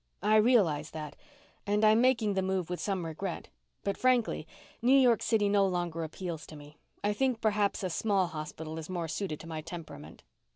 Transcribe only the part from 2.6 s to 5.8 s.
with some regret. But, frankly, New York City no